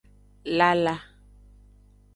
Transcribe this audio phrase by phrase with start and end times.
[0.57, 0.95] Lala.